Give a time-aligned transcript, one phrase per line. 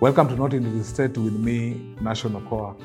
[0.00, 2.76] Welcome to Not in the State with me, National Core.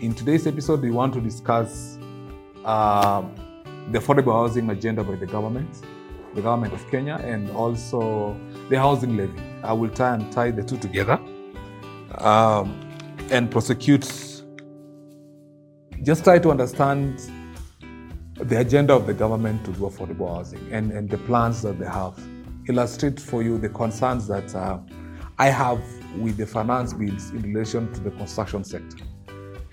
[0.00, 1.98] In today's episode, we want to discuss
[2.64, 3.24] uh,
[3.90, 5.68] the affordable housing agenda by the government,
[6.36, 8.38] the government of Kenya, and also
[8.70, 9.42] the housing levy.
[9.64, 11.18] I will try and tie the two together
[12.18, 12.80] um,
[13.32, 14.04] and prosecute,
[16.04, 17.28] just try to understand
[18.36, 21.86] the agenda of the government to do affordable housing and, and the plans that they
[21.86, 22.16] have.
[22.68, 24.78] Illustrate for you the concerns that uh,
[25.38, 25.82] I have
[26.18, 29.04] with the finance bills in relation to the construction sector.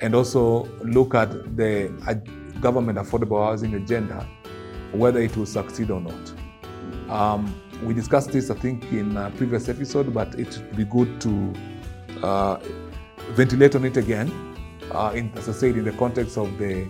[0.01, 1.89] And also look at the
[2.59, 4.27] government affordable housing agenda,
[4.91, 6.33] whether it will succeed or not.
[7.09, 11.21] Um, we discussed this, I think, in a previous episode, but it would be good
[11.21, 11.53] to
[12.21, 12.59] uh,
[13.31, 14.31] ventilate on it again,
[14.91, 16.87] uh, in, as I said, in the context of the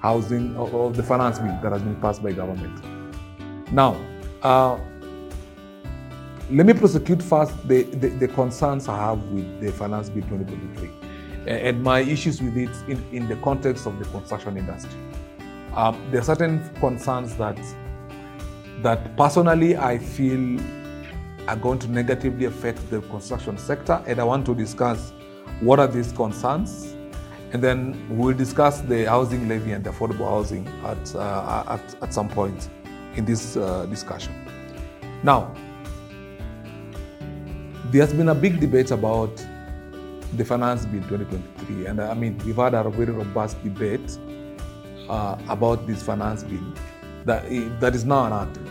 [0.00, 2.82] housing of the finance bill that has been passed by government.
[3.72, 3.96] Now,
[4.42, 4.78] uh,
[6.50, 10.90] let me prosecute first the, the, the, concerns I have with the finance bill 2023
[11.46, 14.98] and my issues with it in, in the context of the construction industry.
[15.74, 17.58] Um, there are certain concerns that
[18.82, 20.60] that personally I feel
[21.48, 25.12] are going to negatively affect the construction sector, and I want to discuss
[25.60, 26.94] what are these concerns
[27.52, 32.28] and then we'll discuss the housing levy and affordable housing at, uh, at, at some
[32.28, 32.70] point
[33.16, 34.32] in this uh, discussion.
[35.24, 35.52] Now,
[37.90, 39.34] there's been a big debate about
[40.36, 44.16] the finance bill 2023, and I mean, we've had a very robust debate
[45.08, 46.62] uh, about this finance bill
[47.24, 47.44] that,
[47.80, 48.64] that is now enacted.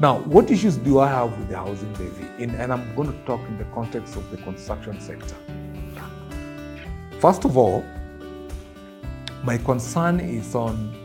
[0.00, 2.26] Now, what issues do I have with the housing levy?
[2.42, 5.36] In, and I'm going to talk in the context of the construction sector.
[7.20, 7.84] First of all,
[9.44, 10.98] my concern is on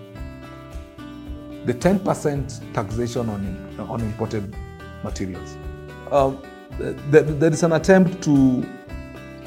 [1.66, 4.56] the 10% taxation on, on imported
[5.04, 5.58] materials.
[6.12, 6.42] Um,
[6.80, 8.66] there, is an attempt to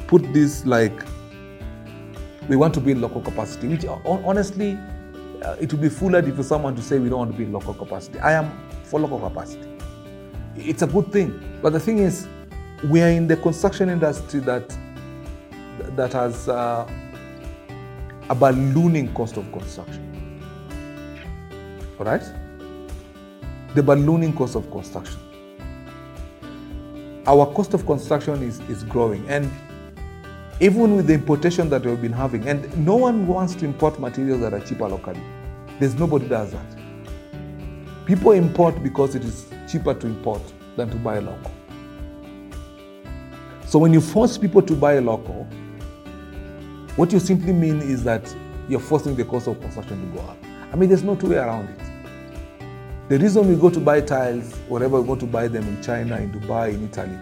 [0.07, 1.05] put this like
[2.49, 4.77] we want to build local capacity, which honestly,
[5.43, 7.75] uh, it would be foolish for someone to say we don't want to build local
[7.75, 8.19] capacity.
[8.19, 8.51] I am
[8.85, 9.69] for local capacity.
[10.57, 11.59] It's a good thing.
[11.63, 12.27] But the thing is,
[12.89, 14.77] we are in the construction industry that
[15.97, 16.91] that has uh,
[18.29, 20.43] a ballooning cost of construction.
[21.99, 22.23] All right?
[23.75, 25.21] The ballooning cost of construction.
[27.27, 29.29] Our cost of construction is, is growing.
[29.29, 29.51] And
[30.61, 34.41] even with the importation that we've been having, and no one wants to import materials
[34.41, 35.23] that are cheaper locally.
[35.79, 36.77] There's nobody does that.
[38.07, 40.43] People import because it is cheaper to import
[40.77, 41.53] than to buy local.
[43.67, 45.45] So when you force people to buy local,
[46.97, 48.35] what you simply mean is that
[48.69, 50.37] you're forcing the cost of construction to go up.
[50.73, 51.90] I mean, there's no two way around it.
[53.11, 56.19] The reason we go to buy tiles, wherever we go to buy them in China,
[56.19, 57.19] in Dubai, in Italy,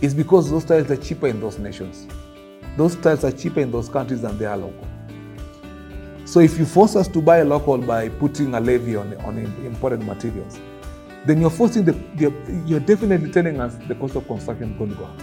[0.00, 2.08] is because those tiles are cheaper in those nations.
[2.76, 4.84] Those tiles are cheaper in those countries than they are local.
[6.24, 10.02] So if you force us to buy local by putting a levy on, on imported
[10.02, 10.58] materials,
[11.24, 12.34] then you're forcing the, you're,
[12.66, 15.20] you're definitely telling us the cost of construction is going to go up.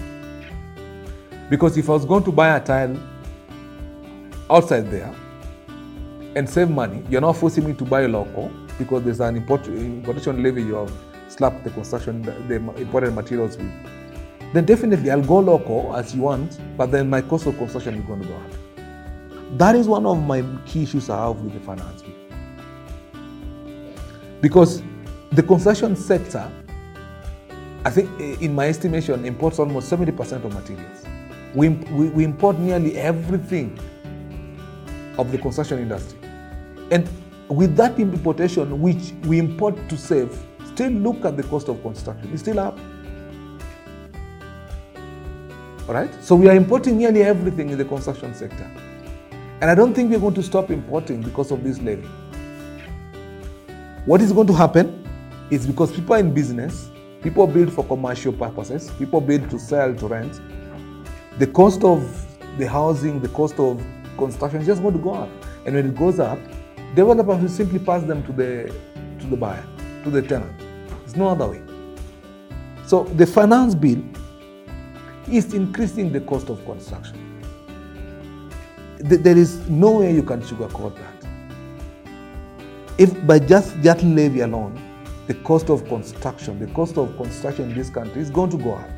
[1.50, 2.98] Because if I was going to buy a tile
[4.50, 5.14] outside there
[6.38, 7.04] and save money.
[7.10, 8.50] You're not forcing me to buy local
[8.80, 10.92] because there's an import, importation levy you have
[11.28, 13.72] slapped the construction, the imported materials with.
[14.54, 18.06] Then definitely I'll go local as you want, but then my cost of construction is
[18.06, 19.58] going to go up.
[19.60, 22.04] That is one of my key issues I have with the finance.
[24.42, 24.82] Because
[25.32, 26.50] the construction sector,
[27.86, 31.06] I think eh, in my estimation, imports almost 70% of materials.
[31.54, 33.78] We, we, we import nearly everything
[35.18, 36.18] of the construction industry.
[36.92, 37.08] And
[37.50, 42.30] with that importation, which we import to save, still look at the cost of construction.
[42.32, 42.78] It's still up.
[45.88, 46.12] All right?
[46.24, 48.70] So we are importing nearly everything in the construction sector.
[49.62, 52.08] And I don't think we're going to stop importing because of this levy.
[54.06, 55.08] What is going to happen
[55.50, 56.90] is because people are in business,
[57.24, 60.40] people build for commercial purposes, people build to sell, to rent.
[61.40, 62.26] The cost of
[62.58, 63.84] the housing, the cost of
[64.18, 65.30] construction is just going to go up.
[65.66, 66.40] And when it goes up,
[66.96, 68.74] developers will simply pass them to the
[69.20, 69.64] to the buyer,
[70.04, 70.58] to the tenant.
[71.02, 71.62] There's no other way.
[72.86, 74.02] So the finance bill
[75.32, 77.18] is increasing the cost of construction.
[78.98, 81.20] There is no way you can sugarcoat that.
[82.98, 84.78] If by just that levy alone,
[85.28, 88.74] the cost of construction, the cost of construction in this country is going to go
[88.74, 88.90] up.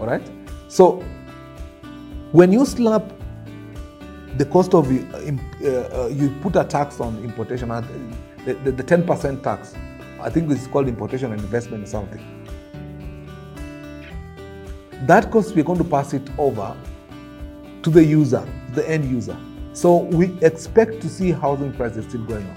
[0.00, 0.26] All right?
[0.68, 1.04] So
[2.32, 3.02] when you slap
[4.38, 7.80] the cost of uh, uh, you put a tax on importation, uh,
[8.44, 9.74] the, the, the 10% tax,
[10.20, 12.36] I think it's called importation and investment or something.
[15.06, 16.76] that cost we're going to pass it over
[17.82, 19.36] to the user, the end user.
[19.72, 22.56] So we expect to see housing prices still going up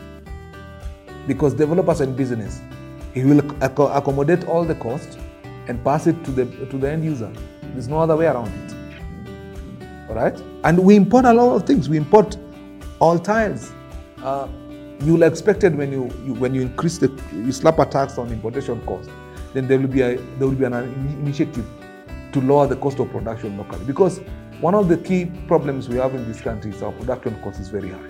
[1.28, 2.62] because developers in business.
[3.14, 5.20] He will accommodate all the cost
[5.68, 7.32] and pass it to the to the end user.
[7.74, 10.10] There's no other way around it.
[10.10, 11.90] All right, and we import a lot of things.
[11.90, 12.38] We import
[13.00, 13.72] all tiles.
[14.24, 14.48] Uh,
[15.02, 18.32] you'll expect it when you, you, when you increase the you slap a tax on
[18.32, 19.10] importation cost,
[19.54, 21.66] then there will be a there will be an initiative
[22.34, 24.20] to lower the cost of production locally because
[24.60, 27.70] one of the key problems we have in this country is our production cost is
[27.70, 28.10] very high.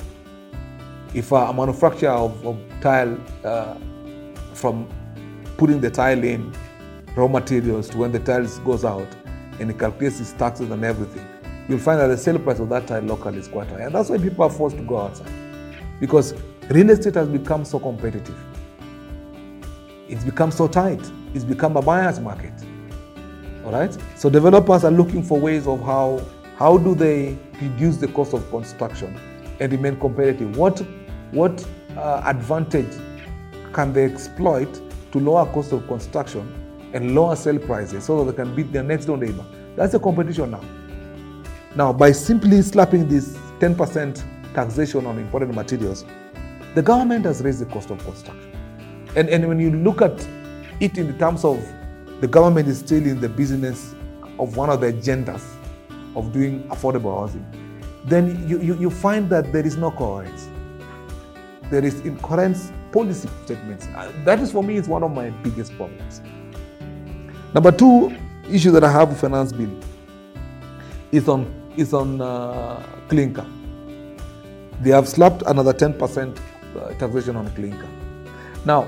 [1.13, 3.75] If a manufacturer of, of tile uh,
[4.53, 4.87] from
[5.57, 6.53] putting the tile in
[7.15, 9.07] raw materials to when the tiles goes out
[9.59, 11.25] and he calculates his taxes and everything,
[11.69, 13.81] you'll find that the sale price of that tile local is quite high.
[13.81, 15.31] And that's why people are forced to go outside.
[15.99, 16.33] Because
[16.69, 18.35] real estate has become so competitive.
[20.07, 20.99] It's become so tight.
[21.35, 22.53] It's become a buyer's market.
[23.63, 23.95] All right?
[24.15, 26.25] So developers are looking for ways of how
[26.57, 29.17] how do they reduce the cost of construction
[29.59, 30.57] and remain competitive?
[30.57, 30.79] What
[31.31, 31.63] what
[31.95, 32.97] uh, advantage
[33.73, 34.81] can they exploit
[35.11, 36.51] to lower cost of construction
[36.93, 39.45] and lower sale prices so that they can beat their next door neighbor?
[39.75, 40.61] That's the competition now.
[41.75, 44.23] Now, by simply slapping this 10%
[44.53, 46.03] taxation on imported materials,
[46.73, 48.51] the government has raised the cost of construction.
[49.15, 50.27] And, and when you look at
[50.79, 51.63] it in terms of
[52.21, 53.93] the government is still in the business
[54.39, 55.43] of one of the agendas
[56.15, 57.45] of doing affordable housing,
[58.05, 60.49] then you, you, you find that there is no coherence.
[61.69, 62.57] There is incoherent
[62.91, 63.87] policy statements.
[63.95, 66.21] Uh, that is for me is one of my biggest problems.
[67.53, 68.15] Number two
[68.49, 69.69] issue that I have with finance bill
[71.11, 73.45] is on is on uh, clinker.
[74.81, 76.37] They have slapped another 10%
[76.75, 77.87] uh, taxation on clinker.
[78.65, 78.87] Now,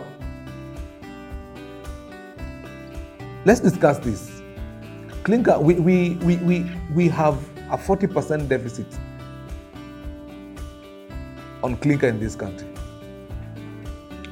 [3.45, 4.41] let's discuss this.
[5.23, 7.37] Clinker, we, we, we, we, we have
[7.71, 8.87] a 40% deficit
[11.63, 12.67] on clinker in this country.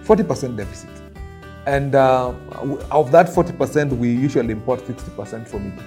[0.04, 0.90] 40% deficit.
[1.66, 2.34] And uh,
[2.92, 5.84] of that 40%, we usually import 60% from Egypt.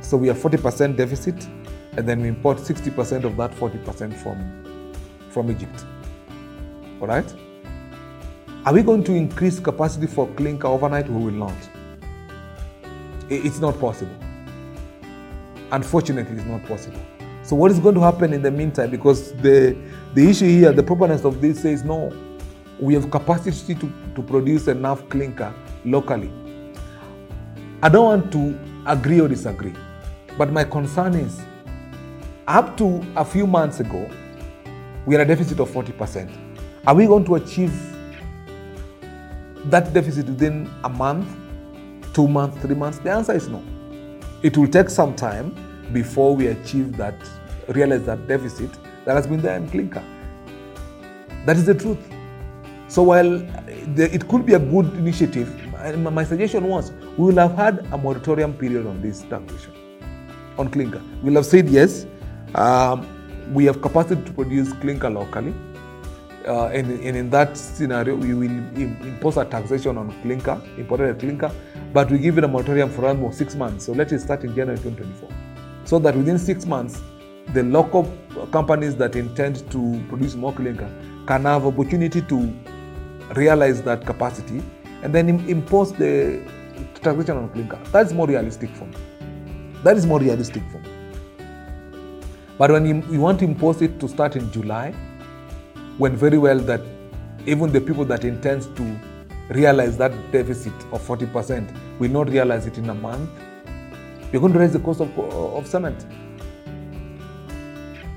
[0.00, 1.48] So we have 40% deficit
[1.96, 4.92] and then we import 60% of that 40% from,
[5.30, 5.84] from Egypt.
[7.00, 7.34] All right?
[8.66, 11.08] Are we going to increase capacity for clinker overnight?
[11.08, 11.56] We will not.
[13.28, 14.14] It's not possible.
[15.72, 17.00] Unfortunately, it's not possible.
[17.42, 18.90] So, what is going to happen in the meantime?
[18.90, 19.76] Because the,
[20.14, 22.12] the issue here, the proponents of this says no,
[22.78, 25.54] we have capacity to, to produce enough clinker
[25.84, 26.30] locally.
[27.82, 29.74] I don't want to agree or disagree,
[30.36, 31.40] but my concern is
[32.50, 34.10] up to a few months ago,
[35.06, 36.28] we had a deficit of 40%.
[36.86, 37.72] Are we going to achieve
[39.66, 41.28] that deficit within a month,
[42.12, 42.98] two months, three months?
[42.98, 43.62] The answer is no.
[44.42, 45.54] It will take some time
[45.92, 47.14] before we achieve that,
[47.68, 48.70] realize that deficit
[49.04, 50.02] that has been there in clinker.
[51.46, 51.98] That is the truth.
[52.88, 53.62] So while uh,
[53.96, 55.48] it could be a good initiative,
[55.98, 59.72] my suggestion was we will have had a moratorium period on this taxation,
[60.58, 61.00] on clinker.
[61.22, 62.06] We'll have said yes,
[62.54, 63.06] um,
[63.52, 65.54] we have capacity to produce clinker locally.
[66.46, 71.52] Uh, and, and, in that scenario, we will impose a taxation on clinker, imported clinker,
[71.92, 73.84] but we give it a moratorium for almost six months.
[73.84, 75.28] So let it start in January 2024.
[75.84, 77.02] So that within six months,
[77.52, 78.10] the local
[78.52, 80.90] companies that intend to produce more clinker
[81.26, 82.54] can have opportunity to
[83.36, 84.62] realize that capacity
[85.02, 86.42] and then impose the
[87.02, 87.78] taxation on clinker.
[87.92, 88.96] That's more realistic for me.
[89.82, 90.89] That is more realistic for me.
[92.60, 94.92] But when you, want to impose it to start in July,
[95.96, 96.82] when very well that
[97.46, 99.00] even the people that intends to
[99.48, 103.30] realize that deficit of 40% will not realize it in a month,
[104.30, 106.04] you're going to raise the cost of, of cement.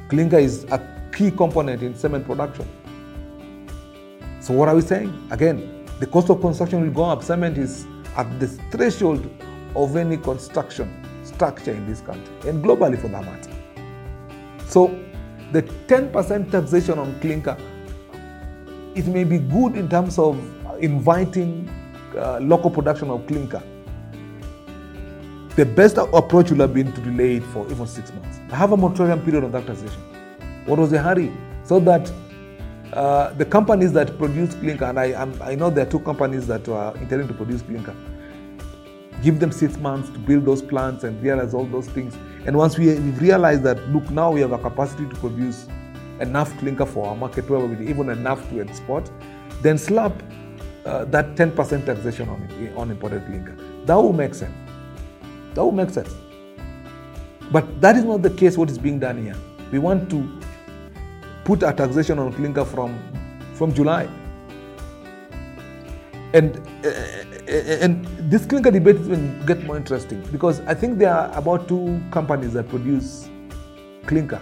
[0.09, 2.67] Clinker is a key component in cement production.
[4.41, 5.25] So what are we saying?
[5.31, 7.23] Again, the cost of construction will go up.
[7.23, 9.25] Cement is at the threshold
[9.73, 13.52] of any construction structure in this country and globally for that matter.
[14.73, 14.99] So
[15.51, 17.55] the 10% taxation on clinker,
[18.95, 20.35] it may be good in terms of
[20.81, 21.69] inviting
[22.17, 23.61] uh, local production of clinker.
[25.55, 28.39] The best approach would have been to delay it for even six months.
[28.51, 30.01] Have a moratorium period on that taxation.
[30.65, 31.31] What was the hurry?
[31.63, 32.11] So that
[32.93, 35.13] uh, the companies that produce clinker, and I,
[35.51, 37.95] I know there are two companies that are intending to produce clinker,
[39.21, 42.17] give them six months to build those plants and realize all those things.
[42.45, 45.67] And once we, have realized that, look, now we have a capacity to produce
[46.19, 49.09] enough clinker for our market, even enough to export,
[49.61, 50.11] then slap
[50.85, 53.55] uh, that 10% taxation on, on imported clinker.
[53.85, 54.53] That will make sense.
[55.53, 56.13] That would make sense.
[57.51, 59.35] But that is not the case, what is being done here.
[59.71, 60.41] We want to
[61.43, 62.99] put a taxation on clinker from,
[63.53, 64.09] from July.
[66.33, 70.97] And, uh, and this clinker debate is going to get more interesting because I think
[70.97, 73.29] there are about two companies that produce
[74.05, 74.41] clinker.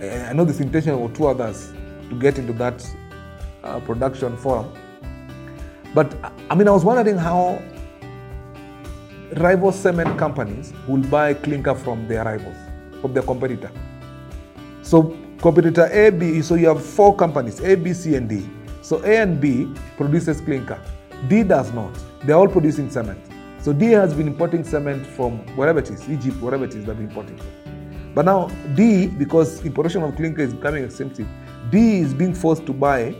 [0.00, 1.72] I know this intention of two others
[2.10, 2.86] to get into that
[3.62, 4.72] uh, production forum.
[5.94, 6.14] But
[6.50, 7.62] I mean, I was wondering how
[9.36, 12.56] rival cement companies will buy clinker from their rivals,
[13.00, 13.70] from their competitor.
[14.82, 18.48] So competitor A, B, so you have four companies, A, B, C, and D.
[18.82, 20.80] So A and B produces clinker.
[21.28, 21.92] D does not.
[22.24, 23.20] They're all producing cement.
[23.60, 26.96] So D has been importing cement from wherever it is, Egypt, wherever it is they've
[26.96, 27.40] been importing
[28.14, 31.26] But now D, because importation of clinker is becoming expensive,
[31.70, 33.14] D is being forced to buy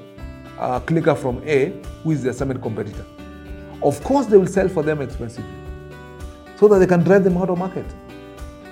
[0.59, 1.71] uh, clinker from A,
[2.03, 3.05] who is their cement competitor.
[3.83, 5.50] Of course, they will sell for them expensively
[6.59, 7.87] so that they can drive them out of market.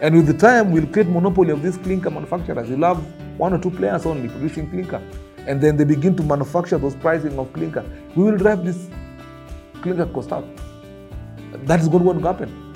[0.01, 2.69] And with the time, we'll create monopoly of these clinker manufacturers.
[2.69, 3.03] You'll have
[3.39, 5.03] one or two players only producing clinker.
[5.47, 7.85] And then they begin to manufacture those pricing of clinker.
[8.17, 8.89] We will drive this
[10.13, 10.45] cost up.
[11.67, 12.75] That is going to happen.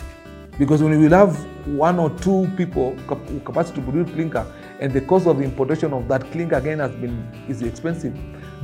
[0.58, 1.36] Because when we will have
[1.66, 2.96] one or two people
[3.44, 4.44] capacity to produce clinker
[4.80, 8.16] and the cost of the importation of that clinker again has been is expensive,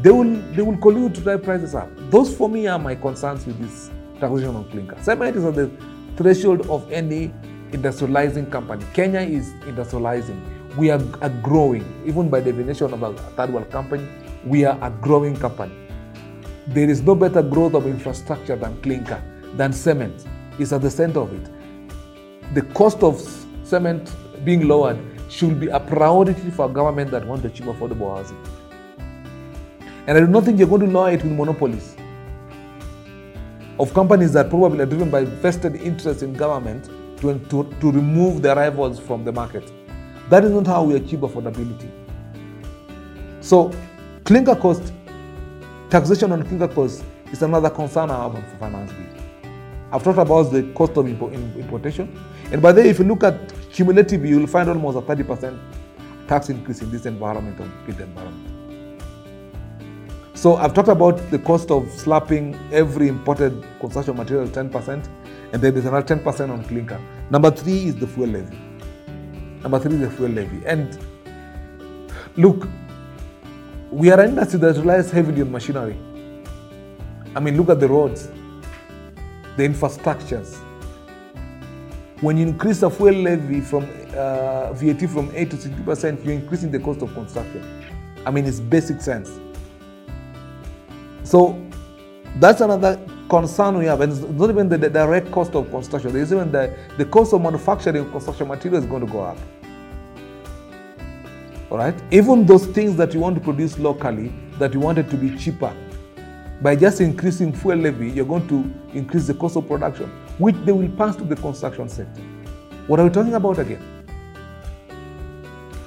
[0.02, 1.88] they will they will collude to drive prices up.
[2.10, 4.96] Those for me are my concerns with this taxation of clinker.
[5.00, 5.70] Cement is at the
[6.16, 7.32] threshold of any
[7.70, 8.84] industrializing company.
[8.92, 10.40] Kenya is industrializing.
[10.76, 14.08] We are, are growing, even by definition of a third world company,
[14.44, 15.83] we are a growing company.
[16.68, 19.22] There is no better growth of infrastructure than clinker,
[19.54, 20.24] than cement.
[20.58, 22.54] It's at the center of it.
[22.54, 23.20] The cost of
[23.64, 24.12] cement
[24.44, 28.38] being lowered should be a priority for a government that wants to achieve affordable housing.
[30.06, 31.96] And I do not think you're going to lower it with monopolies
[33.78, 36.84] of companies that probably are driven by vested interests in government
[37.20, 39.70] to, to, to remove their rivals from the market.
[40.30, 41.90] That is not how we achieve affordability.
[43.40, 43.72] So,
[44.24, 44.92] clinker cost,
[45.90, 48.92] taxation on clinker cost is another concern I have for finance.
[49.92, 52.18] I've talked about the cost of importation.
[52.50, 55.58] And by the way, if you look at cumulative, you'll find almost a 30%
[56.26, 58.50] tax increase in this environment of built environment.
[60.34, 64.88] So I've talked about the cost of slapping every imported construction material 10%,
[65.52, 67.00] and then there's another 10% on clinker.
[67.30, 68.58] Number three is the fuel levy.
[69.62, 70.66] Number three is the fuel levy.
[70.66, 70.98] And
[72.36, 72.68] look,
[73.94, 75.96] we are an industry that relies heavily on machinery.
[77.36, 78.26] I mean, look at the roads,
[79.56, 80.56] the infrastructures.
[82.20, 83.84] When you increase the fuel levy from
[84.16, 87.62] uh, VAT from 8 to 60%, you're increasing the cost of construction.
[88.26, 89.30] I mean, it's basic sense.
[91.22, 91.56] So
[92.40, 94.00] that's another concern we have.
[94.00, 97.32] And it's not even the, the direct cost of construction, there's even the, the cost
[97.32, 99.38] of manufacturing construction material is going to go up.
[101.74, 102.00] All right?
[102.12, 105.36] Even those things that you want to produce locally, that you want it to be
[105.36, 105.76] cheaper,
[106.62, 110.70] by just increasing fuel levy, you're going to increase the cost of production, which they
[110.70, 112.22] will pass to the construction sector.
[112.86, 113.82] What are we talking about again?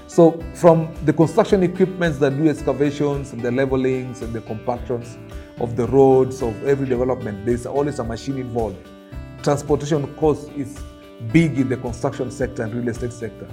[0.08, 5.18] So, from the construction equipments that do excavations and the levelings and the compactions,
[5.62, 8.76] of the roads, of every development, there's always a machine involved.
[9.42, 10.78] Transportation cost is
[11.32, 13.48] big in the construction sector and real estate sector.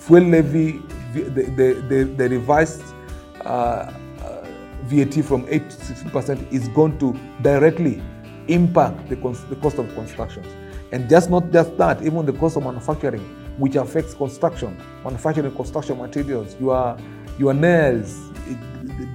[0.00, 0.82] Fuel levy,
[1.14, 2.82] the, the, the, the revised
[3.44, 4.46] uh, uh,
[4.84, 8.02] VAT from 8 to 16% is going to directly
[8.48, 10.46] impact the, cons- the cost of constructions.
[10.92, 13.22] And just not just that, even the cost of manufacturing,
[13.58, 16.96] which affects construction, manufacturing construction materials, your,
[17.38, 18.30] your nails,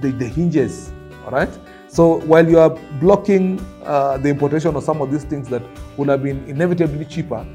[0.00, 0.92] the, the hinges,
[1.24, 1.48] all right?
[1.88, 5.62] So while you are blocking uh, the importation of some of these things that
[5.96, 7.46] would have been inevitably cheaper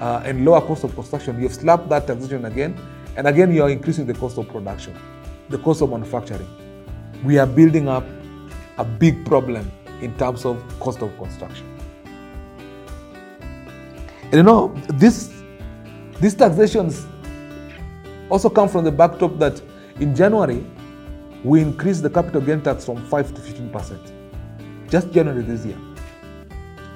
[0.00, 2.78] uh, and lower cost of construction, you've slapped that taxation again,
[3.16, 4.96] and again you are increasing the cost of production,
[5.48, 6.48] the cost of manufacturing.
[7.24, 8.04] We are building up
[8.78, 11.66] a big problem in terms of cost of construction.
[14.24, 15.32] And you know, this,
[16.20, 17.06] these taxations
[18.28, 19.60] also come from the backdrop that
[20.00, 20.64] in January,
[21.44, 24.90] we increased the capital gain tax from 5 to 15%.
[24.90, 25.78] Just January this year.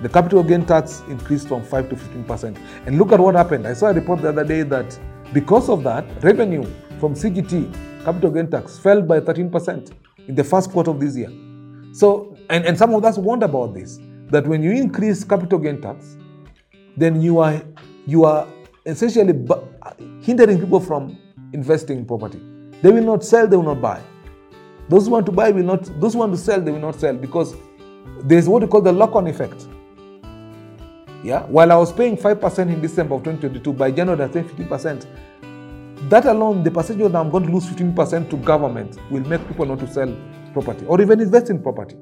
[0.03, 2.59] The capital gain tax increased from 5 to 15%.
[2.87, 3.67] And look at what happened.
[3.67, 4.99] I saw a report the other day that
[5.33, 6.65] because of that, revenue
[7.01, 9.93] from CGT, capital gain tax, fell by 13%
[10.27, 11.31] in the first quarter of this year.
[11.93, 13.99] So, and, and some of us wonder about this
[14.31, 16.17] that when you increase capital gain tax,
[16.97, 17.63] then you are,
[18.07, 18.47] you are
[18.87, 19.35] essentially
[20.23, 21.19] hindering people from
[21.53, 22.41] investing in property.
[22.83, 24.01] They will not sell, they will not buy.
[24.89, 26.95] Those who want to buy will not, those who want to sell, they will not
[26.95, 27.55] sell because
[28.23, 29.67] there's what we call the lock on effect.
[31.25, 35.07] Yeah, while I was paying 5% in December of 2022, by January I paid 15%.
[36.09, 39.67] That alone, the percentage that I'm going to lose 15% to government will make people
[39.67, 40.15] not to sell
[40.53, 41.97] property or even invest in property.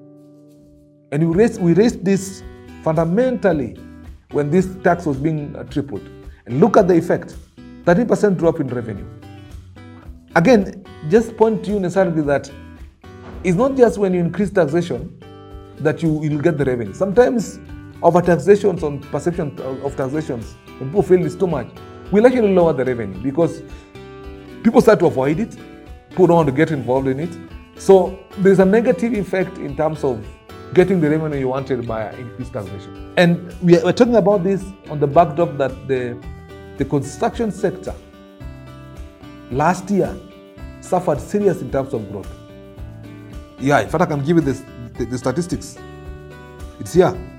[1.13, 2.43] And we raised, we raised this
[2.83, 3.77] fundamentally
[4.33, 6.07] when this tax was being uh, tripled.
[6.45, 7.37] And look at the effect
[7.85, 9.07] 30% drop in revenue.
[10.35, 12.51] Again, just point to you necessarily that
[13.45, 15.19] it's not just when you increase taxation
[15.79, 16.93] that you will get the revenue.
[16.93, 17.59] Sometimes
[18.03, 21.69] over uh, taxations on perception of taxations, when people feel it's too much,
[22.11, 23.63] will actually lower the revenue because
[24.63, 25.57] people start to avoid it.
[26.11, 27.37] People don't want to get involved in it.
[27.79, 30.25] So there's a negative effect in terms of
[30.75, 33.15] getting the revenue you wanted by increased taxation.
[33.17, 36.23] And we are, talking about this on the backdrop that the,
[36.77, 37.95] the construction sector
[39.51, 40.15] last year
[40.81, 42.31] suffered serious in terms of growth.
[43.59, 44.63] Yeah, in fact, I can give you this,
[44.95, 45.79] the, the statistics.
[46.79, 47.36] It's here.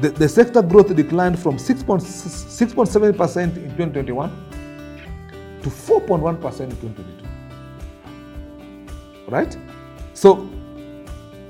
[0.00, 4.30] The, the sector growth declined from 6.7% in 2021
[5.62, 7.24] to 4.1% in 2022.
[9.28, 9.56] Right?
[10.12, 10.48] So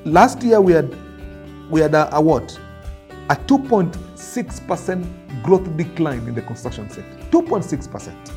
[0.05, 0.95] last year we had
[1.71, 2.59] we had a, a what?
[3.31, 7.17] A 2.6% growth decline in the construction sector.
[7.31, 8.31] 2.6%.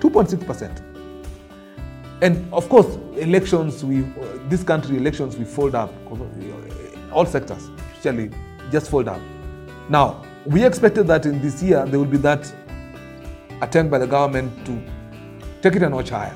[0.00, 0.82] 2.6%.
[2.22, 5.92] And of course, elections, we uh, this country elections we fold up.
[6.10, 6.16] Uh,
[7.12, 8.30] All sectors, especially,
[8.70, 9.20] just fold up.
[9.88, 12.52] Now, we expected that in this year there will be that
[13.60, 14.82] attempt by the government to
[15.60, 16.34] take it a notch higher.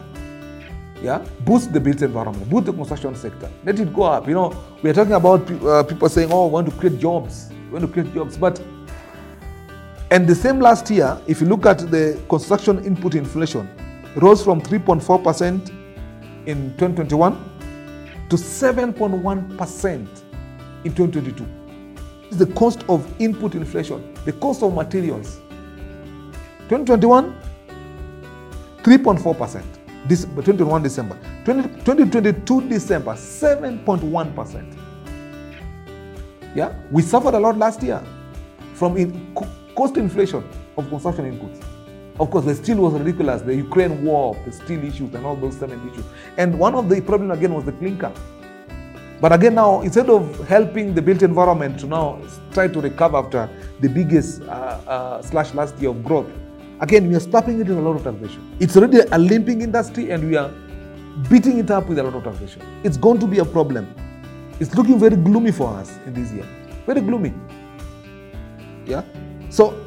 [1.02, 4.26] Yeah, boost the built environment, boost the construction sector, let it go up.
[4.28, 7.50] You know, we are talking about uh, people saying, "Oh, we want to create jobs,
[7.66, 8.61] we want to create jobs," but
[10.10, 13.69] and the same last year, if you look at the construction input inflation,
[14.17, 15.69] rose from 3.4%
[16.47, 17.34] in 2021
[18.30, 20.23] to 7.1%
[20.86, 21.44] in 2022.
[22.22, 25.40] This is the cost of input inflation, the cost of materials.
[26.68, 27.36] 2021,
[28.82, 29.62] 3.4%.
[30.08, 31.18] This 21 December.
[31.44, 34.78] 20, 2022 December, 7.1%.
[36.54, 38.02] Yeah, we suffered a lot last year
[38.75, 39.34] from in,
[39.75, 40.44] cost inflation
[40.76, 41.62] of construction inputs.
[42.18, 43.42] Of course, the steel was ridiculous.
[43.42, 46.04] The Ukraine war, the steel issues, and all those cement issues.
[46.38, 48.10] And one of the problem again was the clinker.
[49.20, 52.20] But again, now instead of helping the built environment to now
[52.52, 53.48] try to recover after
[53.80, 54.46] the biggest uh,
[54.86, 56.26] uh, slash last year of growth,
[56.80, 58.56] again we are stopping it in a lot of taxation.
[58.60, 60.50] It's already a limping industry, and we are
[61.30, 62.60] beating it up with a lot of taxation.
[62.84, 63.94] It's going to be a problem.
[64.60, 66.46] It's looking very gloomy for us in this year.
[66.84, 67.32] Very gloomy.
[68.84, 69.02] Yeah.
[69.48, 69.82] So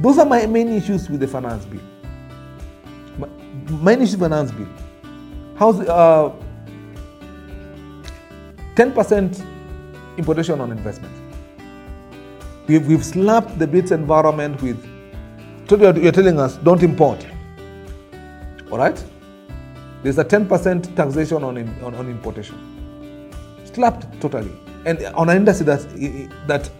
[0.00, 1.80] those are my main issues with the finance bill.
[3.16, 3.28] My
[3.80, 4.68] main issue finance bill.
[5.56, 6.32] How's uh,
[8.80, 9.46] 10%
[10.16, 11.14] importation on investment.
[12.66, 14.82] We've, we've slapped the built environment with,
[15.68, 17.26] you're telling us, don't import.
[18.70, 19.04] All right?
[20.02, 22.56] There's a 10% taxation on, on, on importation.
[23.64, 24.50] Slapped totally.
[24.86, 25.80] And on an industry that,
[26.46, 26.70] that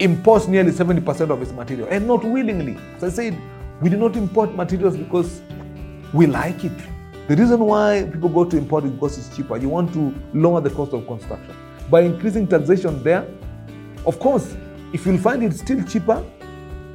[0.00, 2.76] imports nearly 70% of its material and not willingly.
[2.96, 3.40] As I said,
[3.80, 5.40] we do not import materials because
[6.12, 6.72] we like it.
[7.30, 9.56] The reason why people go to import it because it's cheaper.
[9.56, 11.54] You want to lower the cost of construction.
[11.88, 13.24] By increasing taxation there,
[14.04, 14.56] of course,
[14.92, 16.24] if you find it still cheaper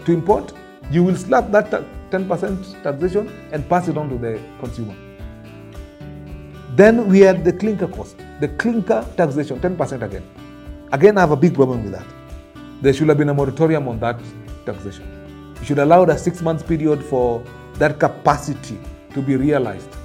[0.04, 0.52] to import,
[0.92, 4.94] you will slap that 10% taxation and pass it on to the consumer.
[6.76, 10.30] Then we had the clinker cost, the clinker taxation, 10% again.
[10.92, 12.06] Again, I have a big problem with that.
[12.82, 14.20] There should have been a moratorium on that
[14.66, 15.56] taxation.
[15.62, 17.42] You should allow a six months period for
[17.76, 18.78] that capacity
[19.14, 19.96] to be realized,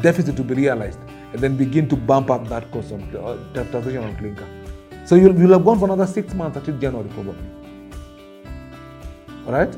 [0.00, 0.98] deficit to be realized,
[1.32, 4.46] and then begin to bump up that cost of uh, taxation on clinker.
[5.04, 7.34] So you'll, you'll have gone for another six months until January probably.
[9.46, 9.72] All right.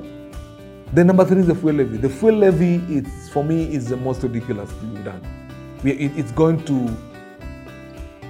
[0.92, 1.96] Then number three is the fuel levy.
[1.96, 5.22] The fuel levy, it's for me, is the most ridiculous thing we've done.
[5.82, 6.96] We, it, it's going to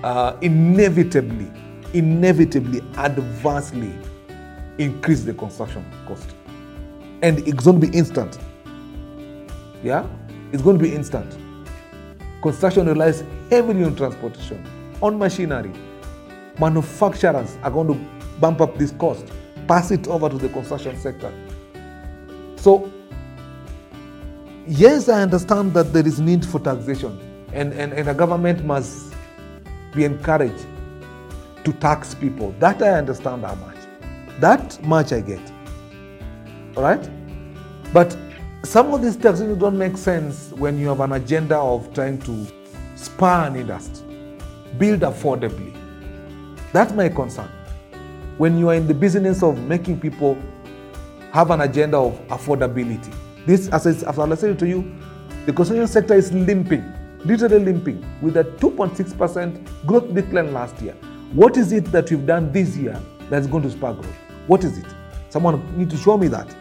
[0.03, 1.51] uh, inevitably
[1.95, 3.93] inevitably adversely
[4.79, 6.35] increase the construction cost.
[7.23, 8.39] And it's going to be instant.
[9.83, 10.07] Yeah?
[10.53, 11.39] It's going to be instant.
[12.45, 14.63] Construction relies heavily on transportation,
[15.01, 15.73] on machinery.
[16.59, 17.95] Manufacturers are going to
[18.39, 19.25] bump up this cost,
[19.67, 21.33] pass it over to the construction sector.
[22.57, 22.93] So,
[24.67, 27.19] yes, I understand that there is need for taxation,
[27.55, 29.15] and, and, and a government must
[29.95, 30.67] be encouraged
[31.65, 32.55] to tax people.
[32.59, 33.79] That I understand how much.
[34.41, 35.41] That much I get.
[36.77, 37.09] All right?
[37.95, 38.15] But
[38.65, 42.47] some of these taxes don't make sense when you have an agenda of trying to
[42.97, 44.07] spur an industry,
[44.79, 45.75] build affordably.
[46.73, 47.51] That's my concern.
[48.39, 50.39] When you are in the business of making people
[51.33, 53.15] have an agenda of affordability,
[53.47, 54.95] this, as I, as I said to you,
[55.45, 56.91] the construction sector is limping,
[57.25, 60.95] literally limping, with a 2.6% growth decline last year.
[61.35, 64.17] What is it that we've done this year that's going to spark growth?
[64.47, 64.87] What is it?
[65.29, 66.55] Someone need to show me that.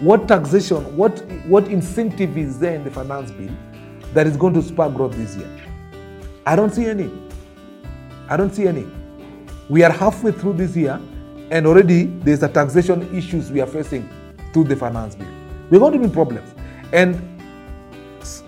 [0.00, 3.54] What taxation, what, what incentive is there in the finance bill
[4.14, 5.50] that is going to spark growth this year?
[6.46, 7.10] I don't see any.
[8.26, 8.86] I don't see any.
[9.68, 10.98] We are halfway through this year,
[11.50, 14.08] and already there's a taxation issues we are facing
[14.54, 15.28] through the finance bill.
[15.70, 16.54] We're going to be problems.
[16.94, 17.20] And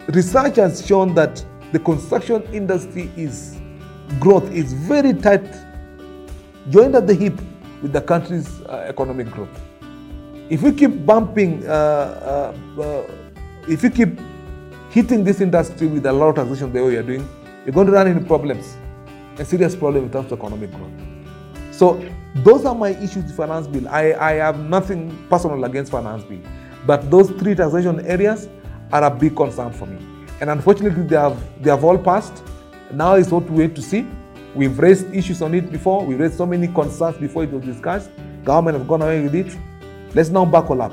[0.09, 3.61] research has shown that the construction industry is
[4.21, 5.45] growth is very tight,
[6.71, 7.39] joined at the hip
[7.83, 9.61] with the country's uh, economic growth.
[10.51, 13.11] If you keep bumping, uh, uh, uh
[13.69, 14.19] if you keep
[14.91, 17.29] hitting this industry with a lot of taxation the way you're doing,
[17.65, 18.77] you're going to run into problems,
[19.39, 20.91] a serious problem in terms of economic growth.
[21.71, 22.05] So
[22.37, 23.89] those are my issues with finance bill.
[23.89, 26.41] I, I have nothing personal against finance bill,
[26.87, 28.49] but those three taxation areas
[28.93, 29.99] are a big concern for me.
[30.41, 32.43] And unfortunately, they have they have all passed.
[32.93, 34.07] Now is what we wait to see.
[34.55, 36.05] We've raised issues on it before.
[36.05, 38.11] We raised so many concerns before it was discussed.
[38.45, 39.57] Government have gone away with it.
[40.15, 40.93] Let's now buckle up.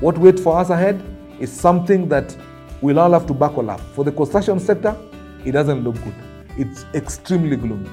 [0.00, 1.00] What waits for us ahead
[1.38, 2.36] is something that
[2.80, 3.80] we'll all have to buckle up.
[3.94, 4.96] For the construction sector,
[5.44, 6.14] it doesn't look good.
[6.58, 7.88] It's extremely gloomy.